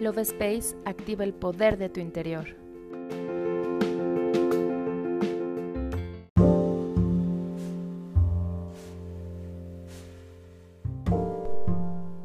Love 0.00 0.20
Space 0.20 0.74
activa 0.86 1.24
el 1.24 1.34
poder 1.34 1.76
de 1.76 1.90
tu 1.90 2.00
interior. 2.00 2.56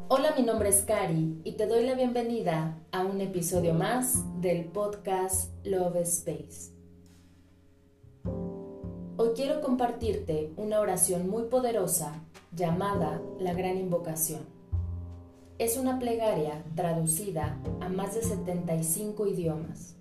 Hola, 0.08 0.32
mi 0.38 0.42
nombre 0.42 0.70
es 0.70 0.84
Cari 0.86 1.42
y 1.44 1.52
te 1.52 1.66
doy 1.66 1.84
la 1.84 1.94
bienvenida 1.94 2.78
a 2.92 3.04
un 3.04 3.20
episodio 3.20 3.74
más 3.74 4.24
del 4.40 4.64
podcast 4.64 5.52
Love 5.66 5.96
Space. 5.96 6.72
Hoy 9.18 9.28
quiero 9.36 9.60
compartirte 9.60 10.50
una 10.56 10.80
oración 10.80 11.28
muy 11.28 11.42
poderosa 11.44 12.24
llamada 12.52 13.20
la 13.38 13.52
Gran 13.52 13.76
Invocación. 13.76 14.55
Es 15.58 15.78
una 15.78 15.98
plegaria 15.98 16.62
traducida 16.74 17.58
a 17.80 17.88
más 17.88 18.14
de 18.14 18.20
75 18.20 19.26
idiomas. 19.26 19.96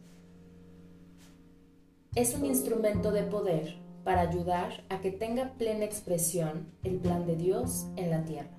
Es 2.13 2.35
un 2.35 2.45
instrumento 2.45 3.13
de 3.13 3.23
poder 3.23 3.77
para 4.03 4.19
ayudar 4.19 4.83
a 4.89 4.99
que 4.99 5.11
tenga 5.11 5.53
plena 5.53 5.85
expresión 5.85 6.73
el 6.83 6.97
plan 6.97 7.25
de 7.25 7.37
Dios 7.37 7.87
en 7.95 8.09
la 8.09 8.25
tierra. 8.25 8.57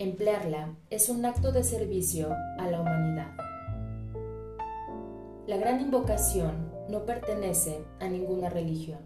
Emplearla 0.00 0.74
es 0.90 1.08
un 1.08 1.24
acto 1.24 1.52
de 1.52 1.62
servicio 1.62 2.34
a 2.58 2.68
la 2.68 2.80
humanidad. 2.80 3.36
La 5.46 5.58
gran 5.58 5.80
invocación 5.80 6.72
no 6.88 7.06
pertenece 7.06 7.84
a 8.00 8.08
ninguna 8.08 8.48
religión. 8.48 8.98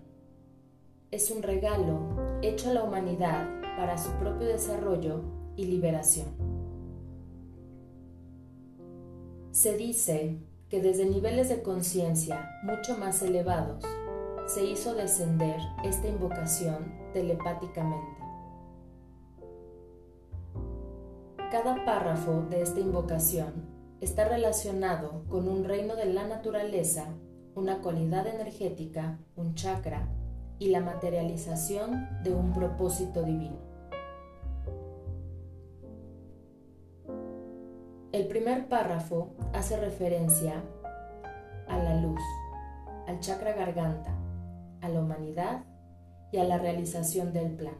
Es 1.10 1.30
un 1.30 1.42
regalo 1.42 2.40
hecho 2.40 2.70
a 2.70 2.72
la 2.72 2.82
humanidad 2.82 3.46
para 3.76 3.98
su 3.98 4.10
propio 4.12 4.48
desarrollo 4.48 5.37
liberación. 5.64 6.28
Se 9.50 9.76
dice 9.76 10.38
que 10.68 10.80
desde 10.80 11.06
niveles 11.06 11.48
de 11.48 11.62
conciencia 11.62 12.50
mucho 12.62 12.96
más 12.98 13.22
elevados 13.22 13.84
se 14.46 14.64
hizo 14.64 14.94
descender 14.94 15.56
esta 15.84 16.08
invocación 16.08 16.92
telepáticamente. 17.12 18.18
Cada 21.50 21.84
párrafo 21.84 22.46
de 22.50 22.62
esta 22.62 22.80
invocación 22.80 23.66
está 24.00 24.28
relacionado 24.28 25.24
con 25.28 25.48
un 25.48 25.64
reino 25.64 25.96
de 25.96 26.06
la 26.06 26.26
naturaleza, 26.26 27.06
una 27.54 27.80
cualidad 27.80 28.26
energética, 28.26 29.18
un 29.34 29.54
chakra 29.54 30.08
y 30.58 30.68
la 30.68 30.80
materialización 30.80 32.08
de 32.22 32.34
un 32.34 32.52
propósito 32.52 33.22
divino. 33.22 33.67
El 38.18 38.26
primer 38.26 38.66
párrafo 38.66 39.36
hace 39.52 39.76
referencia 39.78 40.64
a 41.68 41.78
la 41.78 42.00
luz, 42.00 42.20
al 43.06 43.20
chakra 43.20 43.52
garganta, 43.52 44.12
a 44.80 44.88
la 44.88 45.00
humanidad 45.00 45.62
y 46.32 46.38
a 46.38 46.44
la 46.44 46.58
realización 46.58 47.32
del 47.32 47.52
plan. 47.52 47.76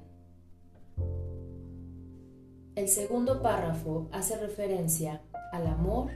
El 2.76 2.86
segundo 2.86 3.42
párrafo 3.42 4.08
hace 4.12 4.36
referencia 4.36 5.22
al 5.50 5.66
amor, 5.66 6.12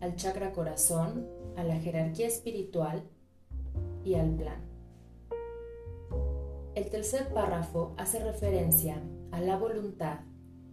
al 0.00 0.14
chakra 0.14 0.52
corazón, 0.52 1.26
a 1.56 1.64
la 1.64 1.74
jerarquía 1.80 2.28
espiritual 2.28 3.02
y 4.04 4.14
al 4.14 4.36
plan. 4.36 4.62
El 6.76 6.90
tercer 6.90 7.26
párrafo 7.34 7.92
hace 7.98 8.20
referencia 8.22 9.02
a 9.32 9.40
la 9.40 9.56
voluntad, 9.56 10.20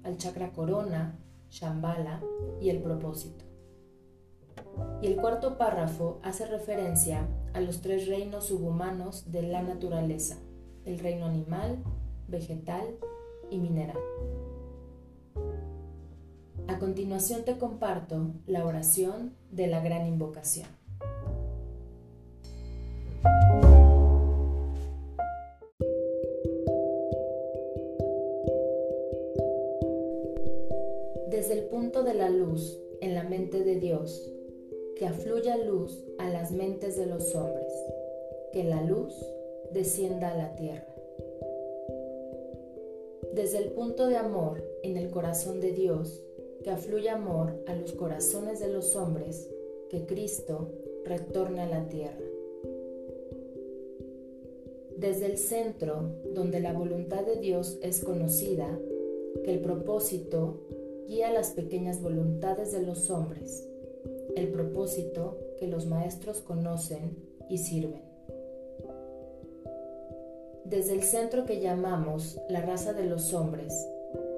al 0.04 0.18
chakra 0.18 0.52
corona, 0.52 1.18
Shambhala 1.52 2.22
y 2.60 2.70
el 2.70 2.82
propósito. 2.82 3.46
Y 5.02 5.08
el 5.08 5.18
cuarto 5.18 5.58
párrafo 5.58 6.20
hace 6.24 6.46
referencia 6.46 7.28
a 7.54 7.60
los 7.60 7.82
tres 7.82 8.08
reinos 8.08 8.48
subhumanos 8.48 9.32
de 9.32 9.44
la 9.44 9.62
naturaleza, 9.62 10.38
el 10.86 10.98
reino 11.00 11.26
animal, 11.26 11.84
vegetal 12.28 12.86
y 13.50 13.60
mineral. 13.60 14.00
A 16.68 16.80
continuación 16.80 17.44
te 17.44 17.58
comparto 17.58 18.34
la 18.46 18.66
oración 18.66 19.36
de 19.52 19.68
la 19.68 19.82
gran 19.82 20.08
invocación. 20.08 20.81
Desde 31.42 31.56
el 31.56 31.64
punto 31.70 32.04
de 32.04 32.14
la 32.14 32.30
luz 32.30 32.80
en 33.00 33.16
la 33.16 33.24
mente 33.24 33.64
de 33.64 33.78
Dios, 33.78 34.32
que 34.96 35.08
afluya 35.08 35.58
luz 35.58 36.06
a 36.20 36.30
las 36.30 36.52
mentes 36.52 36.96
de 36.98 37.08
los 37.08 37.34
hombres, 37.34 37.74
que 38.54 38.64
la 38.64 38.84
luz 38.84 39.12
descienda 39.72 40.30
a 40.30 40.38
la 40.38 40.54
tierra. 40.54 40.96
Desde 43.34 43.58
el 43.58 43.72
punto 43.72 44.06
de 44.06 44.18
amor 44.18 44.64
en 44.84 44.98
el 44.98 45.10
corazón 45.10 45.62
de 45.62 45.72
Dios, 45.72 46.22
que 46.64 46.70
afluya 46.70 47.16
amor 47.16 47.56
a 47.66 47.74
los 47.74 47.94
corazones 47.94 48.60
de 48.60 48.68
los 48.68 48.96
hombres, 48.96 49.50
que 49.90 50.06
Cristo 50.06 50.70
retorne 51.06 51.62
a 51.62 51.68
la 51.68 51.90
tierra. 51.90 52.24
Desde 54.96 55.26
el 55.26 55.40
centro, 55.40 56.04
donde 56.36 56.60
la 56.60 56.74
voluntad 56.74 57.26
de 57.26 57.38
Dios 57.38 57.80
es 57.82 58.04
conocida, 58.04 58.78
que 59.44 59.52
el 59.52 59.62
propósito 59.62 60.60
guía 61.12 61.30
las 61.30 61.50
pequeñas 61.50 62.02
voluntades 62.02 62.72
de 62.72 62.84
los 62.84 63.10
hombres, 63.10 63.68
el 64.38 64.48
propósito 64.48 65.38
que 65.60 65.68
los 65.68 65.86
maestros 65.86 66.40
conocen 66.40 67.18
y 67.50 67.58
sirven. 67.58 68.02
Desde 70.64 70.94
el 70.94 71.04
centro 71.04 71.46
que 71.46 71.60
llamamos 71.60 72.40
la 72.48 72.62
raza 72.62 72.94
de 72.94 73.04
los 73.04 73.34
hombres, 73.34 73.74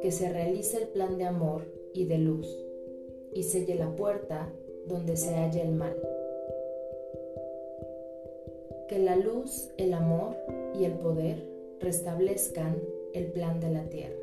que 0.01 0.12
se 0.12 0.33
realice 0.33 0.78
el 0.78 0.88
plan 0.88 1.19
de 1.19 1.25
amor 1.25 1.72
y 1.94 2.06
de 2.06 2.17
luz, 2.17 2.47
y 3.35 3.44
selle 3.44 3.75
la 3.75 3.95
puerta 3.95 4.51
donde 4.88 5.16
se 5.16 5.35
halla 5.35 5.62
el 5.62 5.73
mal. 5.73 5.95
Que 8.89 8.97
la 8.97 9.16
luz, 9.16 9.69
el 9.78 9.94
amor 9.94 10.35
y 10.73 10.85
el 10.85 10.94
poder 10.94 11.38
restablezcan 11.79 12.81
el 13.13 13.28
plan 13.28 13.59
de 13.59 13.69
la 13.69 13.83
tierra. 13.89 14.22